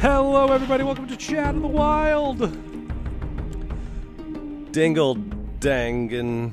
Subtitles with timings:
[0.00, 0.82] Hello, everybody.
[0.82, 2.38] Welcome to Chat in the Wild.
[4.72, 5.16] Dingle
[5.58, 6.52] dangan.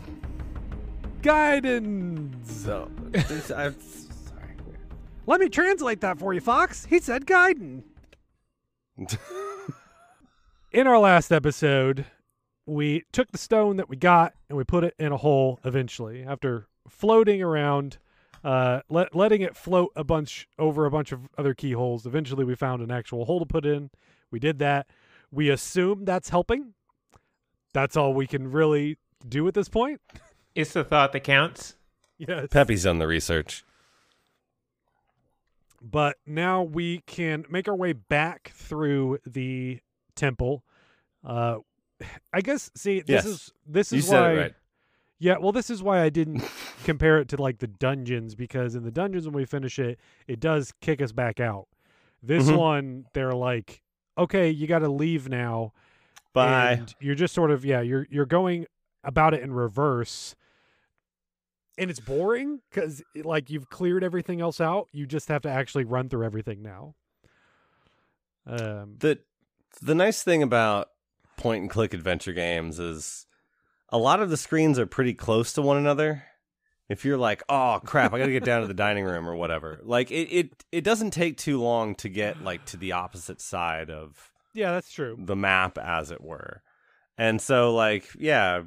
[1.22, 2.52] Guidance.
[2.52, 4.58] So, this- I'm sorry.
[5.26, 6.84] Let me translate that for you, Fox.
[6.84, 7.84] He said Gaiden.
[10.74, 12.06] In our last episode,
[12.66, 16.22] we took the stone that we got and we put it in a hole eventually
[16.24, 17.98] after floating around,
[18.44, 22.06] uh, let, letting it float a bunch over a bunch of other keyholes.
[22.06, 23.90] Eventually, we found an actual hole to put in.
[24.32, 24.88] We did that.
[25.32, 26.74] We assume that's helping.
[27.74, 30.02] That's all we can really do at this point.
[30.56, 31.76] It's the thought that counts.
[32.18, 32.48] Yes.
[32.50, 33.64] Peppy's done the research.
[35.82, 39.80] but now we can make our way back through the
[40.16, 40.64] temple.
[41.24, 41.58] Uh,
[42.34, 42.72] I guess.
[42.76, 43.26] See, this Yes.
[43.26, 44.32] is this You is said why.
[44.32, 44.54] it right.
[45.20, 46.44] Yeah, well, this is why I didn't
[46.84, 50.40] compare it to like the dungeons because in the dungeons when we finish it, it
[50.40, 51.68] does kick us back out.
[52.22, 52.58] This Mhm.
[52.58, 53.82] one, they're like,
[54.18, 55.74] okay, you got to leave now.
[56.34, 56.74] Bye.
[56.74, 58.68] And you're just sort of yeah, you're you're going
[59.04, 60.36] about it in reverse.
[61.80, 64.88] And it's boring because like you've cleared everything else out.
[64.92, 66.96] You just have to actually run through everything now.
[68.46, 69.20] Um, the
[69.82, 70.90] the nice thing about
[71.38, 73.27] point and click adventure games is
[73.90, 76.24] a lot of the screens are pretty close to one another.
[76.90, 79.80] If you're like, oh crap, I gotta get down to the dining room or whatever,
[79.84, 83.90] like it, it it doesn't take too long to get like to the opposite side
[83.90, 85.16] of yeah, that's true.
[85.20, 86.64] the map, as it were.
[87.18, 88.64] And so, like, yeah,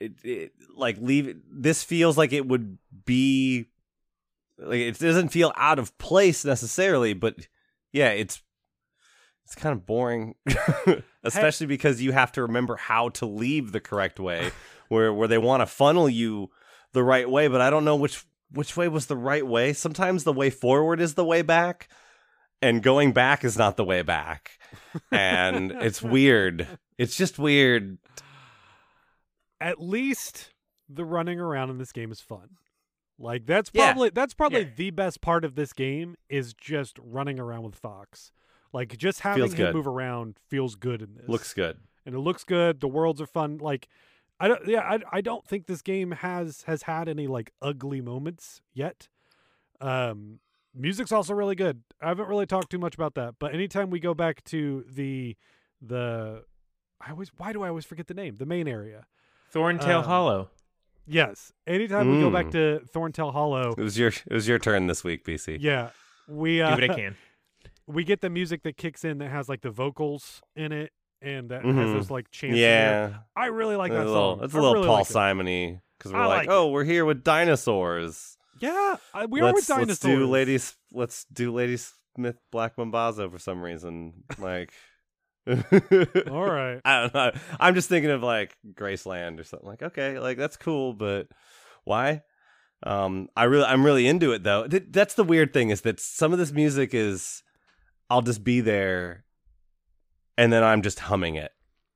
[0.00, 1.36] it, it like leave.
[1.50, 3.66] This feels like it would be
[4.58, 7.36] like it doesn't feel out of place necessarily, but
[7.92, 8.42] yeah, it's
[9.50, 10.36] it's kind of boring,
[11.24, 14.52] especially because you have to remember how to leave the correct way,
[14.88, 16.50] where where they want to funnel you
[16.92, 19.72] the right way, but I don't know which which way was the right way.
[19.72, 21.88] Sometimes the way forward is the way back,
[22.62, 24.52] and going back is not the way back,
[25.10, 26.68] and it's weird.
[26.96, 27.98] It's just weird.
[29.60, 30.50] At least
[30.88, 32.50] the running around in this game is fun.
[33.18, 33.86] Like that's Yeah.
[33.92, 34.68] probably that's probably Yeah.
[34.76, 38.30] the best part of this game is just running around with Fox.
[38.72, 39.74] Like just having Feels him good.
[39.74, 41.28] move around feels good in this.
[41.28, 41.78] Looks good.
[42.06, 42.80] and it looks good.
[42.80, 43.58] The worlds are fun.
[43.58, 43.88] Like
[44.38, 48.00] I don't yeah, I I don't think this game has has had any like ugly
[48.00, 49.08] moments yet.
[49.80, 50.40] Um
[50.74, 51.82] music's also really good.
[52.00, 55.36] I haven't really talked too much about that, but anytime we go back to the
[55.82, 56.44] the
[57.00, 58.36] I always why do I always forget the name?
[58.36, 59.06] The main area.
[59.50, 60.50] Thorntail Um, Hollow.
[61.06, 61.52] Yes.
[61.66, 62.52] Anytime we go back Mm.
[62.52, 65.58] to Thorntail Hollow, It was your it was your turn this week, BC.
[65.60, 65.90] yeah,
[66.28, 67.16] we uh, Do what I can.
[67.92, 70.92] we get the music that kicks in that has like the vocals in it
[71.22, 71.92] and that has Mhm.
[71.94, 72.56] those like chants.
[72.58, 74.44] Yeah, I really like that a little, song.
[74.44, 75.06] It's a little really Paul like.
[75.06, 78.36] Simony because we're like, like oh, we're here with dinosaurs.
[78.60, 79.88] Yeah, I, we are let's, with dinosaurs.
[79.88, 80.58] Let's do Lady.
[80.92, 81.78] Let's do Lady
[82.16, 84.24] Smith Black Mambazo for some reason.
[84.38, 84.72] Like,
[85.48, 85.56] All
[86.46, 86.80] right.
[86.84, 87.32] I don't know.
[87.58, 89.68] I'm just thinking of like Graceland or something.
[89.68, 91.28] Like, okay, like that's cool, but
[91.84, 92.22] why?
[92.82, 94.66] Um, I really, I'm really into it though.
[94.66, 97.42] Th- that's the weird thing is that some of this music is,
[98.10, 99.24] I'll just be there,
[100.36, 101.52] and then I'm just humming it,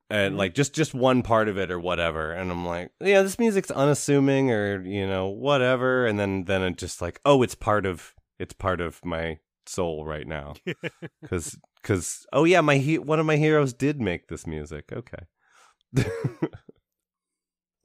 [0.09, 0.39] and Mhm.
[0.39, 3.71] like just just one part of it or whatever, and I'm like, yeah, this music's
[3.71, 8.15] unassuming or you know whatever, and then then it just like, oh, it's part of
[8.39, 10.55] it's part of my soul right now.
[11.23, 14.93] Because because oh yeah my he- one of my heroes did make this music.
[14.93, 15.25] Okay.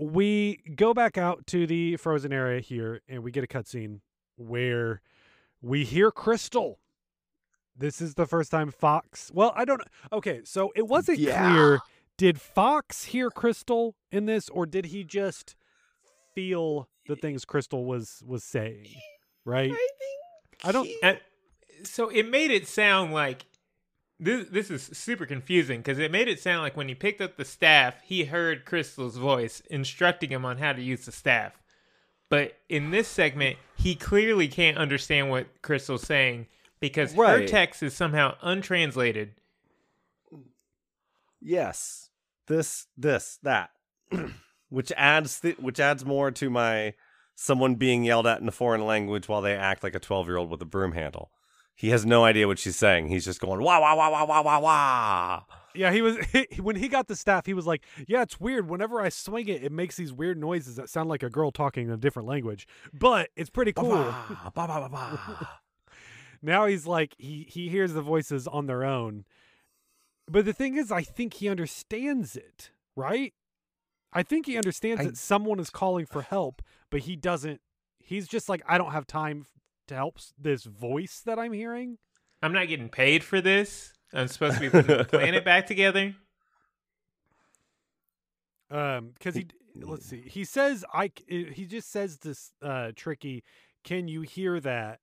[0.01, 3.99] We go back out to the frozen area here and we get a cutscene
[4.37, 5.01] where
[5.61, 6.79] we hear crystal
[7.79, 9.81] this is the first time fox well i don't
[10.11, 11.49] okay so it wasn't Yeah.
[11.49, 11.79] clear
[12.17, 15.55] did fox hear crystal in this or did he just
[16.35, 18.87] feel the things crystal was was saying
[19.45, 20.19] right i think
[20.65, 21.19] I don't And
[21.83, 23.45] so it made it sound like
[24.19, 24.47] this.
[24.49, 27.45] This is super confusing because it made it sound like when he picked up the
[27.45, 31.53] staff, he heard Crystal's voice instructing him on how to use the staff.
[32.27, 36.47] But in this segment, he clearly can't understand what Crystal's saying
[36.79, 39.35] because her text is somehow untranslated,
[41.41, 42.09] yes,
[42.47, 43.71] this, this, that,
[44.69, 46.93] which adds th- which adds more to my
[47.35, 50.37] someone being yelled at in a foreign language while they act like a twelve year
[50.37, 51.31] old with a broom handle.
[51.75, 53.07] He has no idea what she's saying.
[53.07, 55.43] He's just going wah wah wah wah wah wah wah.
[55.73, 56.17] Yeah, he was
[56.59, 57.45] when he got the staff.
[57.45, 58.69] He was like, "Yeah, it's weird.
[58.69, 61.85] Whenever I swing it, it makes these weird noises that sound like a girl talking
[61.85, 65.45] in a different language, but it's pretty cool." Bah, bah, bah, bah, bah.
[66.41, 69.25] Now he's like he he hears the voices on their own.
[70.27, 73.33] But the thing is, I think he understands it, right?
[74.13, 77.61] I think he understands I- that someone is calling for help, but he doesn't.
[77.99, 79.45] He's just like, I don't have time
[79.87, 81.97] to help this voice that I'm hearing.
[82.41, 83.93] I'm not getting paid for this.
[84.13, 86.15] I'm supposed to be putting the planet back together.
[88.71, 91.11] Um, because he let's see, he says I.
[91.27, 93.43] He just says this uh tricky.
[93.83, 94.99] Can you hear that?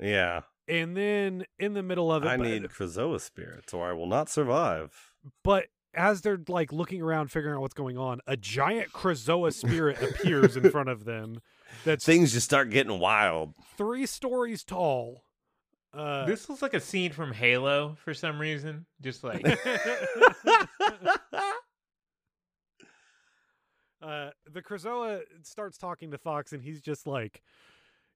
[0.00, 3.92] Yeah, And then in the middle of it, I but- need Krazoa spirits, or I
[3.92, 5.12] will not survive.
[5.42, 10.02] But as they're like looking around, figuring out what's going on, a giant Krazoa spirit
[10.02, 11.40] appears in front of them.
[11.84, 13.54] That's Things just start getting wild.
[13.76, 15.22] three stories tall.
[15.92, 18.86] Uh, This looks like a scene from Halo for some reason.
[19.00, 19.44] Just like
[24.02, 27.42] uh, the Krazoa starts talking to Fox, and he's just like,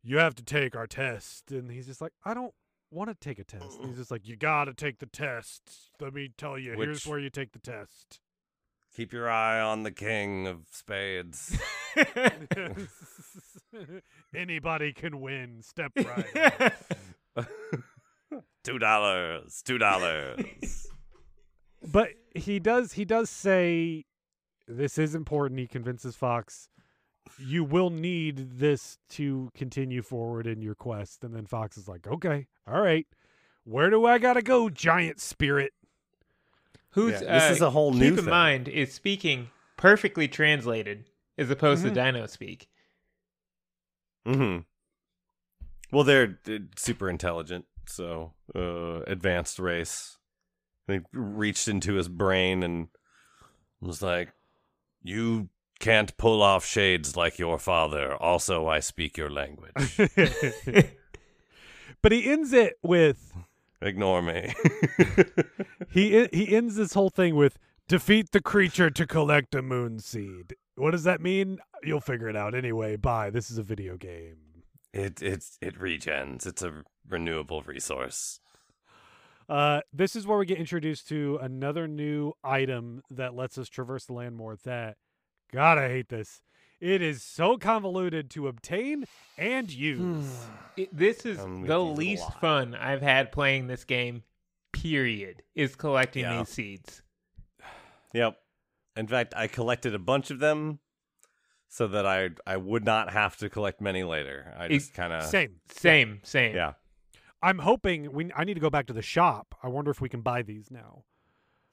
[0.08, 2.54] "You have to take our test," and he's just like, "I don't."
[2.90, 3.80] Want to take a test?
[3.80, 5.90] And he's just like, you gotta take the test.
[6.00, 8.18] Let me tell you, here's where you take the test.
[8.96, 11.56] Keep your eye on the king of spades.
[14.34, 15.62] Anybody can win.
[15.62, 16.72] Step right.
[17.36, 17.36] up.
[18.64, 19.62] two dollars.
[19.64, 20.86] Two dollars.
[21.92, 24.04] but he does he does say
[24.66, 26.68] this is important he convinces fox
[27.38, 32.06] you will need this to continue forward in your quest and then fox is like
[32.06, 33.06] okay all right
[33.64, 35.72] where do i gotta go giant spirit
[36.90, 37.98] who's Yeah, this uh, is a whole new.
[37.98, 38.30] keep new in thing.
[38.30, 41.04] mind is speaking perfectly translated
[41.36, 41.88] as opposed Mhm.
[41.88, 42.68] to Dino speak.
[44.26, 44.58] hmm
[45.90, 50.18] Well, they're, uh, super intelligent, so uh, advanced race.
[50.86, 52.88] They reached into his brain and
[53.80, 54.32] was like,
[55.02, 55.48] "You
[55.78, 58.14] can't pull off shades like your father.
[58.14, 59.96] Also, I speak your language.
[62.02, 63.32] but he ends it with
[63.80, 64.54] Ignore me."
[65.90, 70.54] he he ends this whole thing with defeat the creature to collect a moon seed
[70.74, 74.48] what does that mean you'll figure it out anyway bye this is a video game
[74.92, 76.46] it it's it regens.
[76.46, 78.40] It's a renewable resource.
[79.48, 84.04] Uh, this is where we get introduced to another new item that lets us traverse
[84.04, 84.56] the land more.
[84.64, 84.96] That,
[85.52, 86.42] God, I hate this.
[86.80, 89.04] It is so convoluted to obtain
[89.36, 89.78] and hmm.
[89.78, 90.46] use.
[90.76, 94.22] It- this is the use it a least fun I've had playing this game.
[94.72, 95.42] Period.
[95.54, 96.38] Is collecting Yeah.
[96.38, 97.02] these seeds.
[98.12, 98.38] Yep.
[98.96, 100.78] In fact, I collected a bunch of them
[101.68, 104.54] so that I I would not have to collect many later.
[104.56, 105.60] I It- just kind of Same.
[105.70, 106.54] Same, same.
[106.54, 106.74] yeah.
[107.42, 108.30] I'm hoping we.
[108.34, 109.54] I need to go back to the shop.
[109.62, 111.04] I wonder if we can buy these now.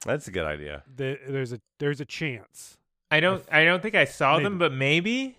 [0.06, 0.83] That's a good idea.
[0.88, 2.77] The, there's a there's a chance.
[3.11, 3.43] I don't.
[3.51, 5.37] I don't think I saw them, but maybe.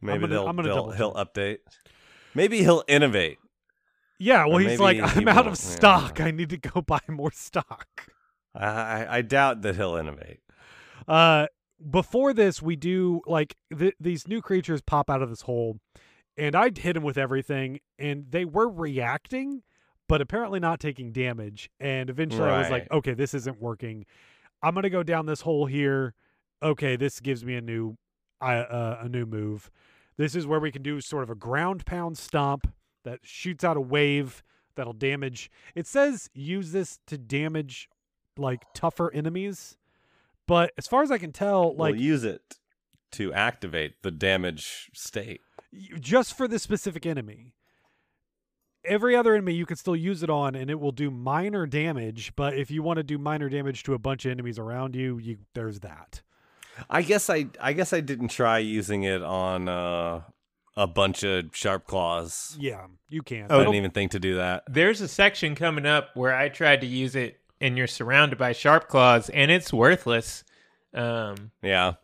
[0.00, 1.58] Maybe gonna- they'll, I'm gonna they'll he'll update.
[2.34, 3.38] Maybe he'll innovate.
[4.18, 4.44] Yeah.
[4.46, 5.76] Well, Or he's like, he I'm out of won't, yeah.
[5.76, 6.20] stock.
[6.20, 7.86] I need to go buy more stock.
[8.54, 10.40] I, I I doubt that he'll innovate.
[11.08, 11.46] Uh,
[11.90, 15.78] before this, we do like th- these new creatures pop out of this hole,
[16.36, 19.62] and I'd hit them with everything, and they were reacting,
[20.08, 21.70] but apparently not taking damage.
[21.78, 24.06] And eventually, I was like, okay, this isn't working.
[24.62, 26.14] I'm gonna go down this hole here.
[26.62, 27.96] Okay, this gives me a new,
[28.40, 29.70] uh, a new move.
[30.16, 32.72] This is where we can do sort of a ground pound stomp
[33.04, 34.42] that shoots out a wave
[34.74, 35.50] that'll damage.
[35.74, 37.88] It says use this to damage
[38.36, 39.76] like tougher enemies.
[40.46, 42.58] But as far as I can tell, like we'll use it
[43.12, 45.40] to activate the damage state.
[46.00, 47.54] just for this specific enemy.
[48.84, 52.34] Every other enemy you can still use it on, and it will do minor damage.
[52.36, 55.18] But if you want to do minor damage to a bunch of enemies around you,
[55.18, 56.22] you there's that.
[56.90, 60.22] I guess I I guess I didn't try using it on uh,
[60.76, 62.56] a bunch of sharp claws.
[62.60, 63.50] Yeah, you can.
[63.50, 64.64] I Oh, didn't even think to do that.
[64.68, 68.52] There's a section coming up where I tried to use it, and you're surrounded by
[68.52, 70.44] sharp claws, and it's worthless.
[70.94, 71.94] Um, Yeah.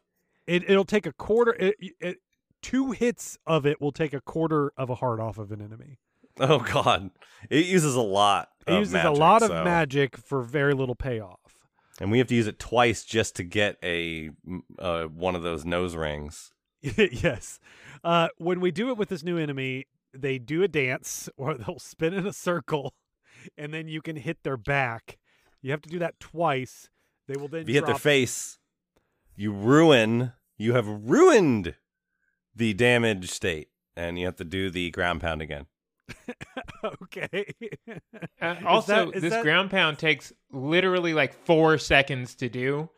[0.46, 1.54] It it'll take a quarter.
[1.54, 2.16] It, it,
[2.62, 5.98] two hits of it will take a quarter of a heart off of an enemy.
[6.40, 7.10] Oh God,
[7.50, 8.48] it uses a lot.
[8.66, 11.38] It of uses magic, a lot of so- magic for very little payoff.
[12.02, 14.30] And we have to use it twice just to get a
[14.80, 16.50] uh, one of those nose rings.
[16.82, 17.60] yes.
[18.02, 21.78] Uh, when we do it with this new enemy, they do a dance or they'll
[21.78, 22.92] spin in a circle
[23.56, 25.18] and then you can hit their back.
[25.62, 26.90] You have to do that twice.
[27.28, 28.58] They will then If you hit their face,
[29.36, 30.32] you ruin.
[30.58, 31.76] You have ruined
[32.54, 35.66] the damage state, and you have to do the ground pound again.
[37.02, 37.46] okay.
[38.40, 42.48] Uh, Is also, that- is this that- ground pound takes literally like four seconds to
[42.48, 42.90] do,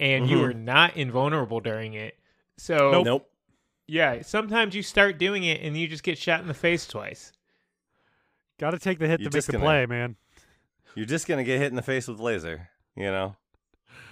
[0.00, 0.44] and you Mhm.
[0.50, 2.18] are not invulnerable during it.
[2.56, 3.30] So, Nope.
[3.86, 7.32] yeah, sometimes you start doing it and you just get shot in the face twice.
[8.58, 10.16] Got to take the hit You're to make just the gonna- play, man.
[10.94, 12.68] You're just gonna get hit in the face with laser.
[12.94, 13.34] You know,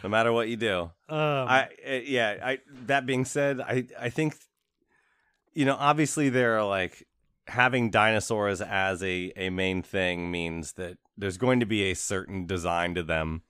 [0.02, 0.90] no matter what you do.
[1.10, 2.38] Um, I uh, yeah.
[2.42, 4.34] I that being said, I I think
[5.52, 7.06] you know obviously there are like
[7.50, 12.46] having dinosaurs as a a main thing means that there's going to be a certain
[12.46, 13.42] design to them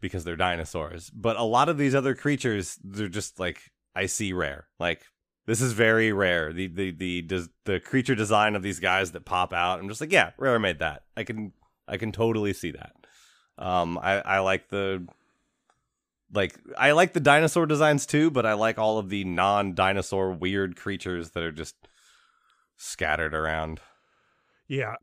[0.00, 1.10] because they're dinosaurs.
[1.10, 4.68] But a lot of these other creatures, they're just like I see rare.
[4.78, 5.02] Like
[5.46, 6.52] this is very rare.
[6.52, 9.80] The the the the creature design of these guys that pop out.
[9.80, 11.02] I'm just like yeah, rare made that.
[11.16, 11.52] I can
[11.86, 12.92] I can totally see that.
[13.58, 15.06] Um, I I like the
[16.32, 20.76] like I like the dinosaur designs too, but I like all of the non-dinosaur weird
[20.76, 21.74] creatures that are just
[22.78, 23.80] scattered around.
[24.66, 24.94] Yeah.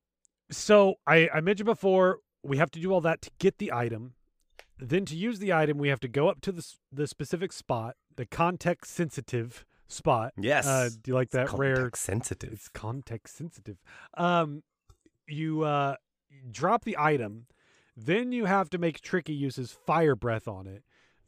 [0.50, 4.13] So I, I mentioned before we have to do all that to get the item.
[4.79, 7.96] Then to use the item, we have to go up to the the specific spot,
[8.15, 10.34] the context sensitive spot.
[10.38, 10.65] Yes.
[10.65, 11.91] Uh, do you like that rare?
[11.94, 12.51] Sensitive.
[12.51, 13.77] It's context sensitive.
[14.17, 14.63] Um,
[15.27, 15.96] you uh
[16.51, 17.48] drop the item,
[17.96, 20.84] then you have to make tricky uses fire breath on it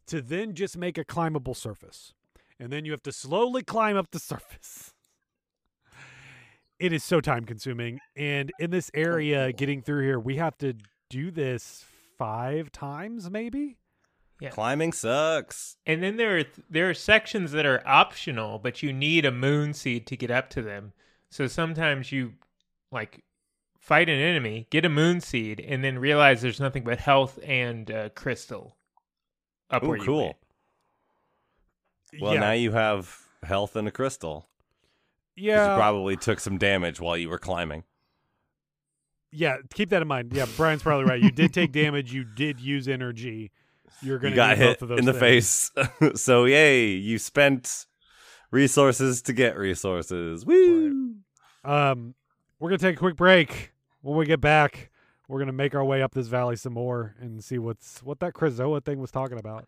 [0.08, 2.14] to then just make a climbable surface,
[2.60, 4.94] and then you have to slowly climb up the surface.
[6.80, 10.74] It is so time consuming, and in this area, getting through here, we have to
[11.10, 11.86] do this
[12.18, 13.78] five times, maybe.
[14.40, 14.50] Yeah.
[14.50, 15.78] Climbing sucks.
[15.86, 19.74] And then there are there are sections that are optional, but you need a moon
[19.74, 20.94] seed to get up to them.
[21.32, 22.34] So sometimes you
[22.92, 23.24] like
[23.80, 27.90] fight an enemy, get a moon seed, and then realize there's nothing but health and
[27.90, 28.78] uh, crystal
[29.70, 30.24] up Ooh, where cool.
[30.26, 30.36] went.
[32.22, 34.48] Well, yeah, now you have health and a crystal.
[35.38, 37.84] Yeah, You probably took some damage while you were climbing.
[39.32, 39.58] yeah.
[39.74, 40.34] Keep that in mind.
[40.34, 41.22] Yeah, Brian's probably right.
[41.22, 42.12] You did take damage.
[42.14, 43.52] You did use energy.
[44.02, 45.72] You're going You to got hit both of those in the things.
[45.76, 46.16] face.
[46.22, 47.86] so yay, you spent
[48.52, 50.46] resources to get resources.
[50.46, 51.16] Woo!
[51.64, 52.16] Um,
[52.60, 53.74] we're gonna take a quick break.
[54.02, 54.90] When we get back,
[55.28, 58.34] we're gonna make our way up this valley some more and see what's what that
[58.34, 59.68] Krazoa thing was talking about.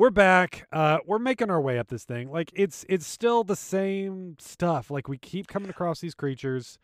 [0.00, 0.66] We're back.
[0.72, 2.30] Uh, we're making our way up this thing.
[2.30, 4.90] Like it's it's still the same stuff.
[4.90, 6.78] Like we keep coming across these creatures.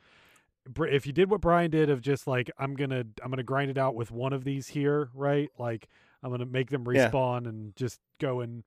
[0.79, 3.79] If you did what Brian did of just like I'm gonna I'm gonna grind it
[3.79, 5.49] out with one of these here, right?
[5.59, 5.89] Like
[6.23, 7.09] I'm gonna make them Yeah.
[7.09, 8.65] respawn and just go and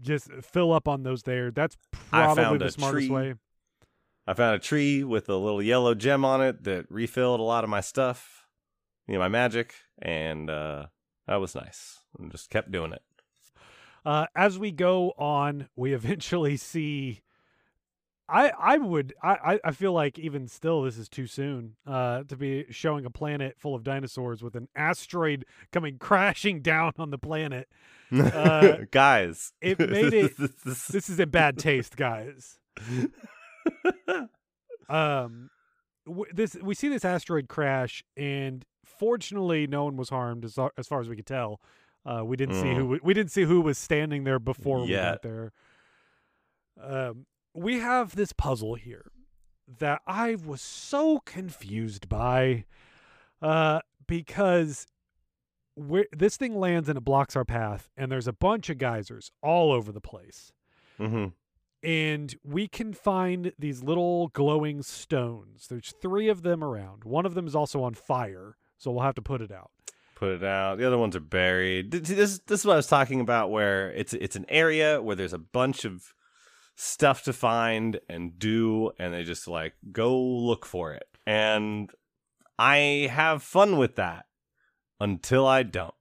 [0.00, 1.50] just fill up on those there.
[1.50, 3.10] That's probably the smartest tree.
[3.12, 3.34] way.
[4.24, 7.64] I found a tree with a little yellow gem on it that refilled a lot
[7.64, 8.46] of my stuff,
[9.08, 10.86] you know, my magic, and uh,
[11.26, 11.98] that was nice.
[12.16, 13.02] And just kept doing it.
[14.04, 17.20] Uh, as we go on, we eventually see.
[18.26, 22.36] I I would I I- feel like even still this is too soon uh, to
[22.36, 27.18] be showing a planet full of dinosaurs with an asteroid coming crashing down on the
[27.18, 27.68] planet.
[28.10, 32.58] Uh, Guys, it made it- this- This is in bad taste, guys.
[34.88, 35.50] Um,
[36.06, 40.86] w- this we see this asteroid crash, and fortunately, no one was harmed as as
[40.86, 41.60] far as we could tell.
[42.06, 45.22] Uh, we didn't see who we didn't see who was standing there before we got
[45.22, 45.52] there.
[46.80, 49.10] Um, we have this puzzle here
[49.78, 52.64] that I was so confused by,
[53.40, 54.86] uh, because
[56.12, 59.72] this thing lands and it blocks our path, and there's a bunch of geysers all
[59.72, 60.52] over the place
[60.98, 61.32] Mhm.
[61.82, 65.66] and we can find these little glowing stones.
[65.68, 67.04] There's three of them around.
[67.04, 69.70] One of them is also on fire, so we'll have to put it out.
[70.24, 70.78] Put it out.
[70.78, 71.90] The other ones are buried.
[71.90, 75.34] This this is what I was talking about, where it's it's an area where there's
[75.34, 76.14] a bunch of
[76.76, 81.90] stuff to find and do, and they just like go look for it, and
[82.58, 84.24] I have fun with that
[84.98, 85.94] until I don't.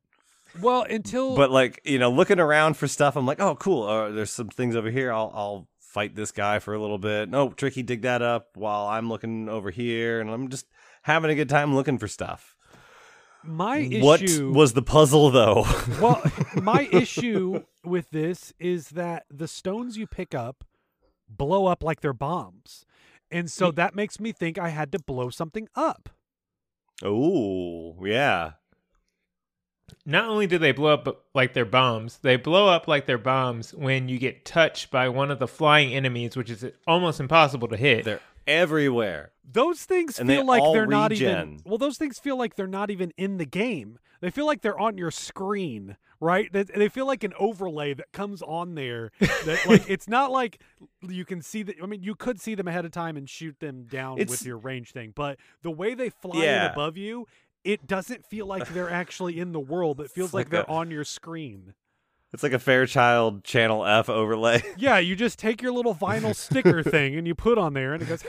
[0.62, 3.84] Well, until But like you know, looking around for stuff, I'm like, oh, cool.
[3.84, 5.12] Uh, there's some things over here.
[5.12, 7.27] I'll I'll fight this guy for a little bit.
[7.27, 10.68] No, tricky, dig that up while I'm looking over here, and I'm just
[11.01, 12.52] having a good time looking for stuff.
[13.43, 15.65] My What issue was the puzzle though?
[16.01, 16.21] well,
[16.55, 20.63] my issue with this is that the stones you pick up
[21.27, 22.85] blow up like they're bombs.
[23.31, 26.09] And so that makes me think I had to blow something up.
[27.03, 28.51] oh, yeah.
[30.05, 33.73] Not only do they blow up like they're bombs, they blow up like they're bombs
[33.73, 37.77] when you get touched by one of the flying enemies, which is almost impossible to
[37.77, 38.05] hit.
[38.05, 39.31] They're everywhere.
[39.50, 42.67] Those things And they feel like they're not even Well, those things feel like they're
[42.67, 44.00] not even in the game.
[44.21, 46.51] They feel like they're on your screen, right?
[46.51, 49.12] They, they feel like an overlay that comes on there.
[49.19, 50.62] That like it's not like
[51.01, 51.75] you can see that.
[51.83, 54.45] I mean, you could see them ahead of time and shoot them down It's- with
[54.45, 56.71] your range thing, but the way they fly Yeah.
[56.71, 57.27] above you,
[57.65, 60.00] it doesn't feel like they're actually in the world.
[60.00, 61.73] It feels like, like they're a- on your screen.
[62.33, 64.63] It's like a Fairchild Channel F overlay.
[64.77, 68.01] Yeah, you just take your little vinyl sticker thing and you put on there, and
[68.01, 68.23] it goes.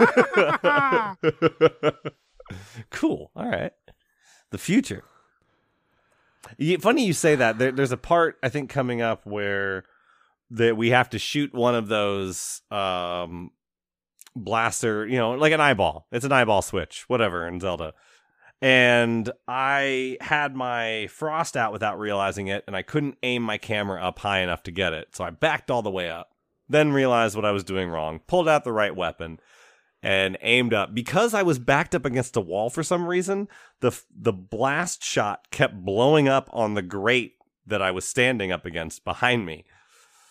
[2.91, 3.31] Cool.
[3.35, 3.73] All right.
[4.51, 5.05] The future.
[6.59, 7.59] Yeah, funny you say that.
[7.59, 9.85] There, there's a part I think coming up where
[10.51, 13.51] that we have to shoot one of those um
[14.37, 16.07] blaster, you know, like an eyeball.
[16.13, 17.95] It's an eyeball switch, whatever in Zelda.
[18.65, 24.03] And I had my frost out without realizing it, and I couldn't aim my camera
[24.03, 25.09] up high enough to get it.
[25.15, 26.31] So I backed all the way up.
[26.67, 29.39] Then realized what I was doing wrong, pulled out the right weapon,
[30.03, 33.49] and aimed up because I was backed up against a wall for some reason.
[33.81, 37.35] The the blast shot kept blowing up on the grate
[37.67, 39.67] that I was standing up against behind me.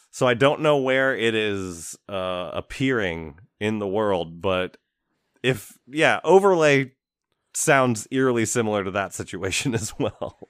[0.10, 4.77] So I don't know where it is uh, appearing in the world, but
[5.43, 6.92] if yeah, overlay
[7.53, 10.49] sounds eerily similar to that situation as well.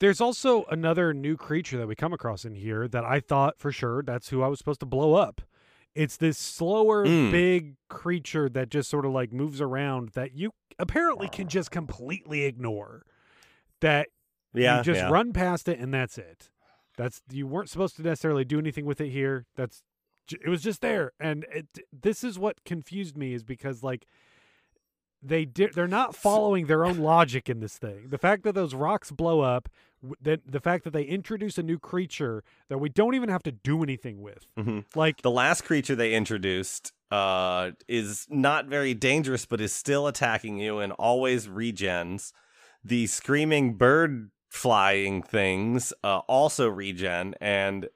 [0.00, 3.72] There's also another new creature that we come across in here that I thought for
[3.72, 5.40] sure that's who I was supposed to blow up.
[5.94, 7.32] It's this slower, Mm.
[7.32, 12.44] big creature that just sort of like moves around that you apparently can just completely
[12.44, 13.02] ignore.
[13.80, 14.08] That
[14.54, 15.08] Yeah, you just yeah.
[15.10, 16.48] run past it and that's it.
[16.96, 19.46] That's you weren't supposed to necessarily do anything with it here.
[19.56, 19.82] That's
[20.30, 24.04] it was just there, and it, this is what confused me is because like
[25.22, 28.08] they di- they're not following their own logic in this thing.
[28.08, 29.68] The fact that those rocks blow up,
[30.22, 33.52] that the fact that they introduce a new creature that we don't even have to
[33.52, 34.84] do anything with, Mhm.
[34.94, 40.58] like The last creature they introduced uh, is not very dangerous, but is still attacking
[40.58, 42.32] you and always regens.
[42.84, 47.88] The screaming bird flying things uh, also regen, and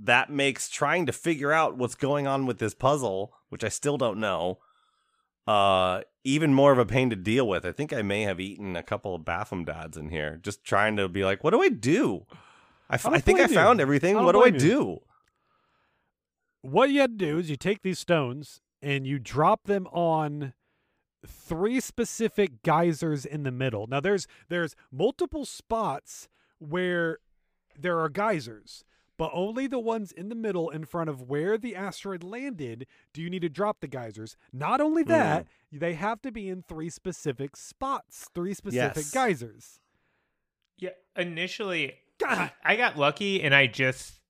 [0.00, 3.96] that makes trying to figure out what's going on with this puzzle, which I still
[3.98, 4.58] don't know,
[5.48, 7.64] uh, even more of a pain to deal with.
[7.64, 11.08] I think I may have eaten a couple of Bafomdads in here, just trying to
[11.08, 12.26] be like, what do I do?
[12.90, 13.54] I, f- I I think I blame you.
[13.54, 14.16] found everything.
[14.16, 14.58] I What do I you.
[14.58, 14.98] do?
[16.62, 20.52] what you had to do is you take these stones and you drop them on
[21.26, 23.86] three specific geysers in the middle.
[23.86, 27.18] Now there's there's multiple spots where
[27.78, 28.84] there are geysers,
[29.18, 33.20] but only the ones in the middle in front of where the asteroid landed do
[33.20, 34.36] you need to drop the geysers.
[34.52, 35.10] Not only hmm.
[35.10, 39.10] that, they have to be in three specific spots, three specific Yes.
[39.10, 39.80] geysers.
[40.78, 42.52] Yeah, initially, God.
[42.64, 44.20] I got lucky and I just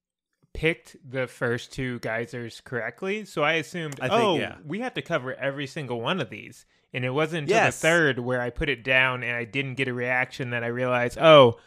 [0.55, 3.27] picked the first two geysers correctly.
[3.27, 4.57] So I assumed, I think, oh, yeah.
[4.64, 6.64] we have to cover every single one of these.
[6.94, 7.77] And it wasn't until Yes.
[7.77, 10.68] the third where I put it down and I didn't get a reaction that I
[10.68, 11.59] realized, oh,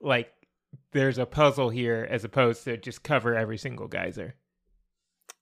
[0.00, 0.32] like
[0.94, 4.36] there's a puzzle here as opposed to just cover every single geyser.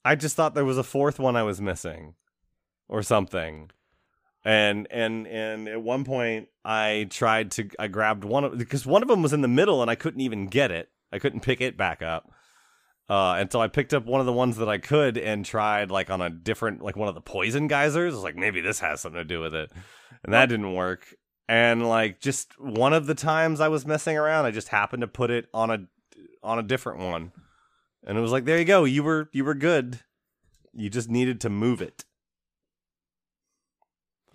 [0.05, 2.15] I just thought there was a fourth one I was missing
[2.89, 3.71] or something.
[4.45, 9.03] And and and at one point I tried to I grabbed one of because one
[9.03, 10.89] of them was in the middle and I couldn't even get it.
[11.13, 12.33] I couldn't pick it back up.
[13.09, 15.91] Uh, and so I picked up one of the ones that I could and tried
[15.91, 18.15] like on a different like one of the poison geysers.
[18.15, 19.71] I was like maybe this has something to do with it.
[20.25, 21.15] And that didn't work.
[21.53, 25.07] And like just one of the times I was messing around, I just happened to
[25.07, 25.79] put it on a
[26.43, 27.31] on a different one.
[28.07, 28.85] And it was like, there you go.
[28.85, 30.01] You were you were good.
[30.73, 32.07] You just needed to move it.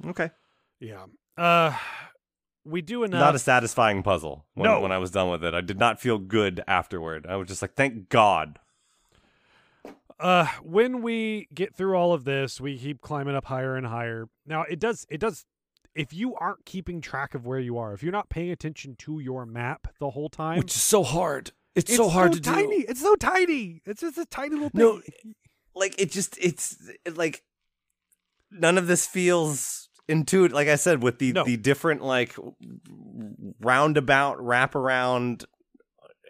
[0.05, 0.29] Okay.
[0.79, 1.05] Yeah.
[1.37, 1.75] Uh
[2.65, 4.81] we do enough Not a satisfying puzzle when, No.
[4.81, 5.53] when I was done with it.
[5.53, 7.25] I did not feel good afterward.
[7.27, 8.59] I was just like, thank God.
[10.19, 14.27] uh when we get through all of this we keep climbing up higher and higher
[14.45, 15.45] now it does it does
[15.97, 19.19] if you aren't keeping track of where you are, if you're not paying attention to
[19.19, 21.51] your map the whole time, Which is so hard.
[21.75, 22.79] It's, it's so hard to tiny.
[22.81, 22.85] do.
[22.87, 23.81] It's so tiny.
[23.85, 24.79] It's just a tiny little thing.
[24.79, 25.01] No,
[25.75, 27.43] like it just it's it, like
[28.51, 30.55] none of this feels intuitive.
[30.55, 31.43] Like I said, with the No.
[31.43, 32.35] the different like
[33.59, 35.45] roundabout wraparound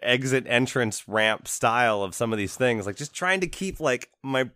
[0.02, 4.10] exit entrance ramp style of some of these things, like just trying to keep like
[4.22, 4.50] my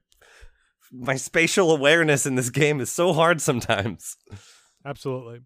[0.93, 4.17] my spatial awareness in this game is so hard sometimes.
[4.85, 5.41] Absolutely.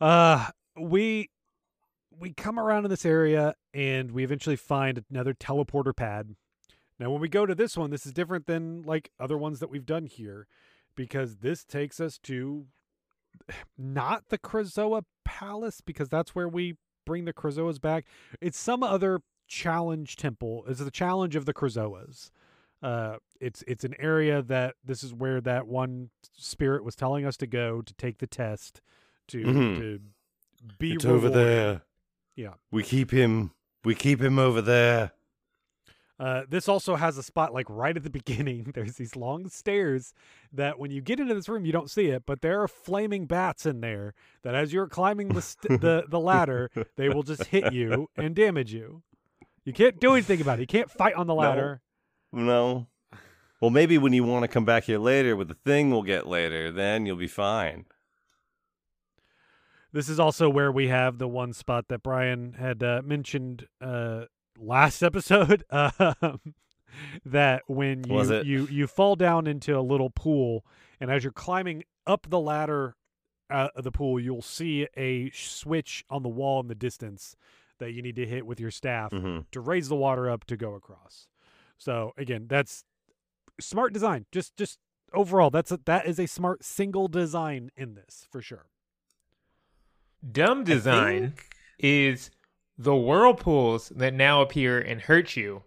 [0.00, 1.30] Uh we
[2.18, 6.34] we come around in this area and we eventually find another teleporter pad.
[6.98, 9.70] Now when we go to this one, this is different than like other ones that
[9.70, 10.46] we've done here
[10.94, 12.66] because this takes us to
[13.78, 18.04] not the Krazoa Palace because that's where we bring the Krazoas back.
[18.40, 20.64] It's some other challenge temple.
[20.68, 22.30] It's the challenge of the Krazoas.
[22.82, 27.36] Uh, it's it's an area that this is where that one spirit was telling us
[27.36, 28.80] to go to take the test
[29.28, 29.76] to Mhm.
[29.78, 30.00] to
[30.78, 31.82] be It's over there.
[32.34, 32.54] Yeah.
[32.70, 33.52] We keep him.
[33.84, 35.12] We keep him over there.
[36.18, 38.70] Uh, this also has a spot like right at the beginning.
[38.74, 40.14] There's these long stairs
[40.52, 43.26] that when you get into this room, you don't see it, but there are flaming
[43.26, 47.44] bats in there that as you're climbing the st- the the ladder, they will just
[47.46, 49.02] hit you and damage you.
[49.64, 50.62] You can't do anything about it.
[50.62, 51.80] You can't fight on the ladder.
[52.32, 52.86] No.
[53.60, 56.26] Well, maybe when you want to come back here later with the thing we'll get
[56.26, 57.84] later, then you'll be fine.
[59.92, 64.24] This is also where we have the one spot that Brian had uh, mentioned uh,
[64.58, 65.64] last episode.
[65.70, 66.54] Um,
[67.24, 68.14] that when you,
[68.44, 70.64] you you fall down into a little pool,
[71.00, 72.96] and as you're climbing up the ladder
[73.48, 77.36] uh, of the pool, you'll see a switch on the wall in the distance
[77.78, 80.56] that you need to hit with your staff hmm to raise the water up to
[80.56, 81.28] go across.
[81.82, 82.84] So again, that's
[83.60, 84.26] smart design.
[84.30, 84.78] Just just
[85.12, 88.66] overall, that's a, that is a smart single design in this for sure.
[90.30, 91.34] Dumb design
[91.80, 92.30] is
[92.78, 95.64] the whirlpools that now appear and hurt you.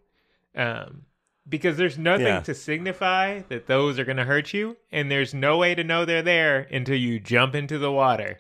[0.55, 1.03] Um,
[1.47, 2.39] because there's nothing Yeah.
[2.39, 6.05] to signify that those are going to hurt you, and there's no way to know
[6.05, 8.39] they're there until you jump into the water.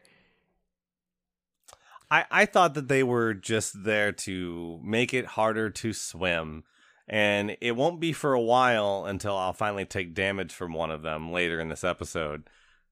[2.09, 6.63] I, I thought that they were just there to make it harder to swim.
[7.07, 11.03] And it won't be for a while until I'll finally take damage from one of
[11.03, 12.49] them later in this episode.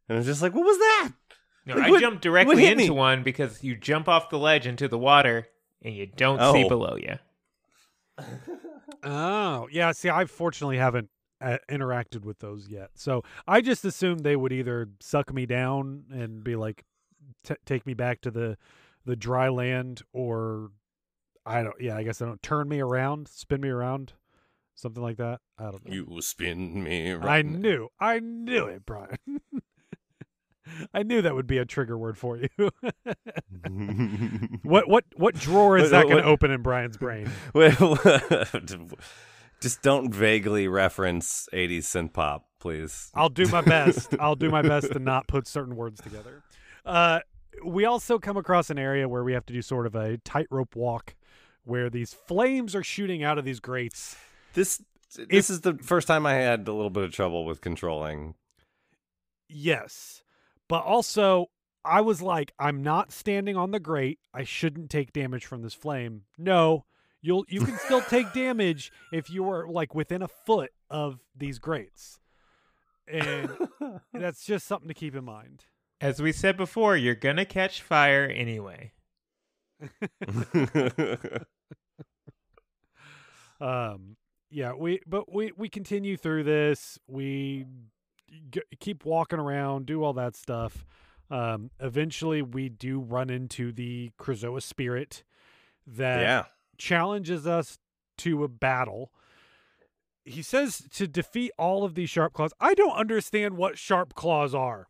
[0.07, 1.11] And I'm just like, what was that?
[1.65, 2.89] No, Like, I what- jumped directly into me?
[2.91, 5.47] one because you jump off the ledge into the water
[5.81, 6.69] and you don't see Oh.
[6.69, 7.17] below you.
[9.05, 9.91] Oh, yeah.
[9.91, 11.09] See, I fortunately haven't
[11.41, 12.91] uh, interacted with those yet.
[12.95, 16.85] So I just assumed they would either suck me down and be like,
[17.43, 18.57] t- take me back to the
[19.05, 20.71] the dry land, or
[21.45, 21.75] I don't.
[21.79, 24.13] Yeah, I guess I don't turn me around, spin me around,
[24.75, 25.41] something like that.
[25.57, 25.93] I don't know.
[25.93, 27.29] You spin me around.
[27.29, 29.17] I knew, I knew it, Brian.
[30.93, 32.47] I knew that would be a trigger word for you.
[34.63, 37.29] what what what drawer is that going to open in Brian's brain?
[37.53, 37.99] Well,
[39.61, 43.11] just don't vaguely reference 80s synth pop, please.
[43.13, 44.15] I'll do my best.
[44.19, 46.43] I'll do my best to not put certain words together.
[46.85, 47.19] Uh,
[47.63, 50.75] we also come across an area where we have to do sort of a tightrope
[50.75, 51.15] walk,
[51.63, 54.15] where these flames are shooting out of these grates.
[54.53, 54.81] This
[55.15, 58.35] this is the first time I had a little bit of trouble with controlling.
[59.47, 60.23] Yes,
[60.67, 61.49] but also
[61.85, 64.19] I was like, I'm not standing on the grate.
[64.33, 66.23] I shouldn't take damage from this flame.
[66.37, 66.85] No,
[67.21, 71.59] you'll you can still take damage if you are like within a foot of these
[71.59, 72.19] grates,
[73.07, 73.49] and
[74.13, 75.65] that's just something to keep in mind.
[76.01, 78.91] As we said before, you're going to catch fire anyway.
[83.63, 84.17] um
[84.49, 86.99] yeah we but we we continue through this.
[87.07, 87.65] We
[88.49, 90.85] g- keep walking around do all that stuff.
[91.31, 95.23] Um eventually we do run into the Krazoa spirit
[95.87, 96.43] that yeah.
[96.77, 97.77] challenges us
[98.19, 99.11] to a battle.
[100.25, 102.53] He says to defeat all of these sharp claws.
[102.59, 104.87] I don't understand what sharp claws are.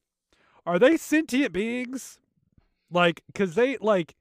[0.65, 2.19] Are they sentient beings?
[2.91, 4.15] Like because they like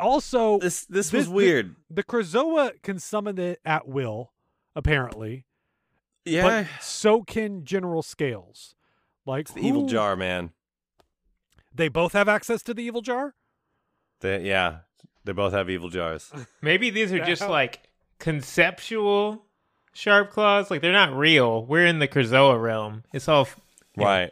[0.00, 1.76] also This this, This- was weird.
[1.90, 4.32] the Krazoa can summon it at will,
[4.74, 5.44] apparently.
[6.24, 6.42] yeah.
[6.64, 8.74] But so can General Scales.
[9.24, 10.50] Like it's the evil jar, man.
[11.74, 13.34] They both have access to the evil jar?
[14.20, 14.78] They, yeah.
[15.24, 16.32] They both have evil jars.
[16.62, 17.80] Maybe these are just like
[18.18, 19.44] conceptual
[19.92, 20.70] sharp claws.
[20.70, 21.66] Like they're not real.
[21.66, 23.02] We're in the Krazoa realm.
[23.12, 23.48] It's all
[23.96, 24.26] right.
[24.26, 24.30] know,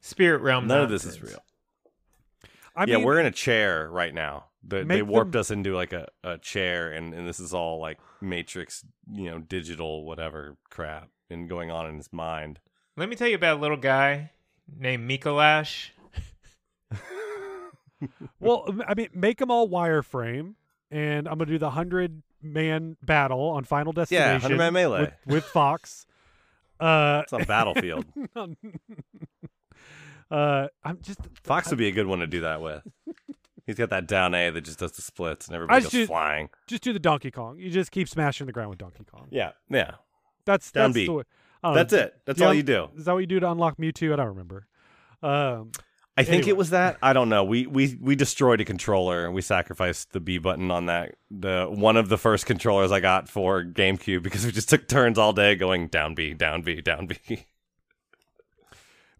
[0.00, 0.66] spirit realm.
[0.66, 1.42] None of this is real.
[2.76, 4.46] I yeah, mean, we're in a chair right now.
[4.66, 7.80] They, they warped them- us into like a, a chair, and, and this is all
[7.80, 12.60] like Matrix, you know, digital, whatever crap, and going on in his mind.
[12.96, 14.30] Let me tell you about a little guy
[14.78, 15.90] named Micolash.
[18.40, 20.54] well, I mean, make them all wireframe,
[20.90, 24.50] and I'm gonna do the hundred man battle on Final Destination.
[24.50, 25.00] Yeah, 100-man melee.
[25.00, 26.06] with, with Fox.
[26.80, 28.04] Uh, It's on Battlefield.
[30.34, 32.82] uh, I'm just Fox would be a good one to do that with.
[33.66, 36.08] He's got that down A that just does the splits and everybody I goes should-
[36.08, 36.50] flying.
[36.66, 37.58] just do the Donkey Kong.
[37.58, 39.28] You just keep smashing the ground with Donkey Kong.
[39.30, 39.92] Yeah, yeah.
[40.44, 41.06] That's Down that's B.
[41.06, 41.22] the way.
[41.62, 41.80] I don't know.
[41.82, 42.14] That's it.
[42.26, 42.88] That's all you do.
[42.96, 44.12] Is that what you do to unlock Mewtwo?
[44.12, 44.66] I don't remember.
[45.22, 45.70] Um,
[46.16, 46.50] I think Anyway.
[46.50, 46.98] it was that.
[47.02, 47.42] I don't know.
[47.42, 51.14] We we we destroyed a controller and we sacrificed the B button on that.
[51.30, 55.18] The one of the first controllers I got for GameCube because we just took turns
[55.18, 57.16] all day going down B, down B, down B.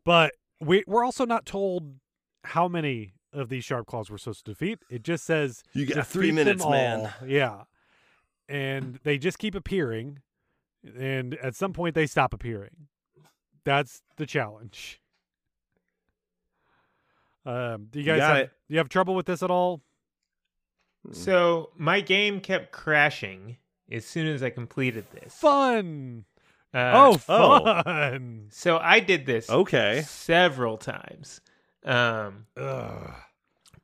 [0.04, 0.32] but
[0.64, 1.94] we we're also not told
[2.44, 4.78] how many of these sharp claws we're supposed to defeat.
[4.90, 7.12] It just says You got three minutes, man.
[7.26, 7.62] Yeah,
[8.48, 10.20] and they just keep appearing,
[10.98, 12.88] and at some point they stop appearing.
[13.64, 15.00] That's the challenge.
[17.46, 18.50] Um, do you guys got have, it.
[18.68, 19.82] do you have trouble with this at all?
[21.12, 23.58] So my game kept crashing
[23.90, 25.34] as soon as I completed this.
[25.34, 26.24] Fun.
[26.74, 27.82] Uh, oh, oh.
[27.84, 28.46] fun.
[28.50, 30.02] so I did this Okay.
[30.06, 31.40] several times.
[31.84, 33.12] Um, Ugh.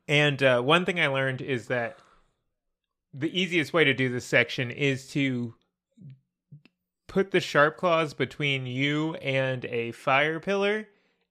[0.08, 1.98] and uh, one thing I learned is that
[3.14, 5.54] the easiest way to do this section is to
[7.06, 10.88] put the sharp claws between you and a fire pillar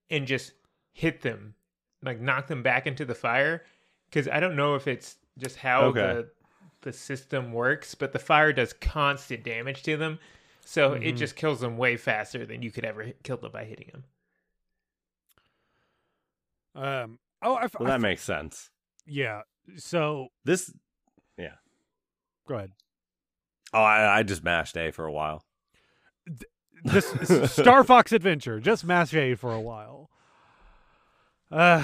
[0.10, 0.52] and just
[0.94, 1.56] hit them,
[2.04, 3.64] like knock them back into the fire.
[4.10, 6.00] Because I don't know if it's just how Okay.
[6.02, 6.30] the
[6.82, 10.18] the system works, but the fire does constant damage to them,
[10.72, 11.18] so it Mhm.
[11.18, 14.04] just kills them way faster than you could ever hit, kill them by hitting them.
[16.76, 17.20] Um.
[17.42, 18.70] Oh, I, f- Well, that f- makes sense.
[19.06, 19.42] yeah.
[19.78, 20.74] So This.
[21.38, 21.56] Yeah.
[22.48, 22.72] Go ahead.
[23.74, 25.44] Oh, I, I just mashed A for a while.
[26.84, 30.10] This Star Fox Adventure just mashed A for a while.
[31.52, 31.84] Uh,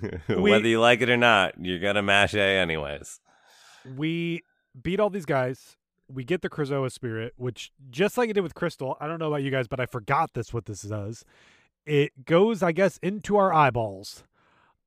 [0.28, 3.20] We- Whether you like it or not, you're gonna mash A anyways.
[3.96, 4.42] we
[4.80, 5.76] beat all these guys.
[6.12, 9.28] We get the Krazoa spirit, which just like it did with Crystal, I don't know
[9.28, 11.24] about you guys, but I forgot this what this does.
[11.86, 14.24] It goes, I guess, into our eyeballs.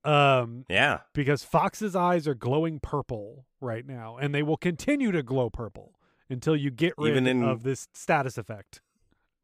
[0.03, 0.99] Um, Yeah.
[1.13, 5.99] because Fox's eyes are glowing purple right now, and they will continue to glow purple
[6.29, 8.81] until you get rid Even in- of this status effect.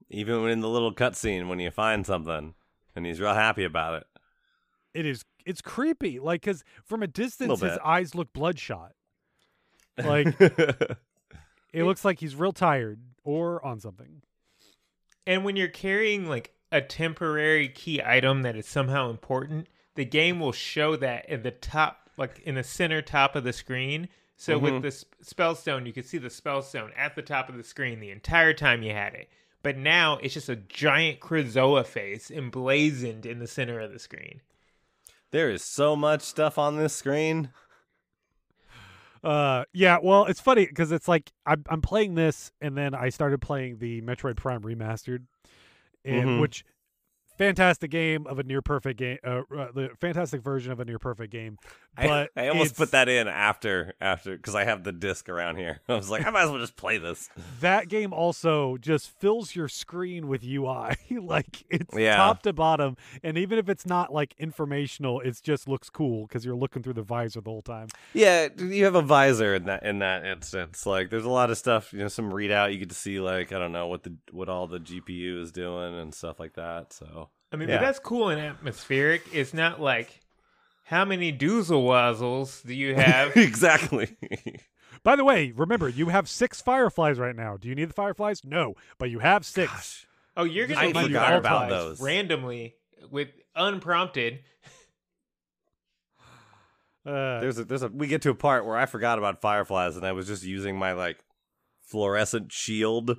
[0.10, 2.54] Even in the little cutscene when you find something
[2.96, 4.08] and he's real happy about it.
[4.94, 8.94] It is it's creepy, like because from a distance his eyes look bloodshot.
[9.98, 10.38] Like
[11.74, 14.22] it looks like he's real tired or on something.
[15.26, 20.40] And when you're carrying like a temporary key item that is somehow important, the game
[20.40, 24.10] will show that in the top, like in the center top of the screen.
[24.36, 24.82] So with mm-hmm.
[24.82, 27.64] the sp- spell stone, you could see the spell stone at the top of the
[27.64, 29.30] screen the entire time you had it.
[29.62, 34.42] But now it's just a giant Krazoa face emblazoned in the center of the screen.
[35.32, 37.50] there is so much stuff on this screen.
[39.24, 39.98] Uh, yeah.
[40.02, 43.78] Well, it's funny because it's like I'm I'm playing this, and then I started playing
[43.78, 45.24] the Metroid Prime remastered,
[46.04, 46.40] and Mhm.
[46.42, 46.66] which
[47.38, 51.00] fantastic game of a near perfect game, uh, uh, the fantastic version of a near
[51.00, 51.58] perfect game.
[51.96, 55.58] But I, I almost put that in after after because I have the disc around
[55.58, 55.80] here.
[55.88, 57.30] I was like, I might as well just play this.
[57.60, 60.96] that game also just fills your screen with UI.
[61.22, 62.16] like it's Yeah.
[62.18, 66.44] top to bottom, and even if it's not like informational, it just looks cool because
[66.46, 67.90] you're looking through the visor the whole time.
[68.14, 70.86] Yeah, you have a visor in that in that instance.
[70.88, 71.94] Like, there's a lot of stuff.
[71.94, 72.74] You know, some readout.
[72.74, 75.52] You get to see like I don't know what the what all the GPU is
[75.52, 76.92] doing and stuff like that.
[76.94, 77.23] So
[77.54, 77.78] I mean, Yeah.
[77.78, 79.24] but that's cool and atmospheric.
[79.32, 80.20] It's not like
[80.86, 83.38] how many doozle wazzles do you have?
[83.38, 84.18] exactly.
[85.04, 87.58] By the way, remember you have six fireflies right now.
[87.58, 88.44] Do you need the fireflies?
[88.44, 89.72] No, but you have six.
[89.72, 90.08] Gosh.
[90.36, 92.02] Oh, you're gonna I use forgot about those.
[92.02, 92.76] randomly
[93.12, 94.40] with unprompted.
[97.06, 99.98] Uh, There's a there's a we get to a part where I forgot about fireflies
[99.98, 101.18] and I was just using my like
[101.82, 103.18] fluorescent shield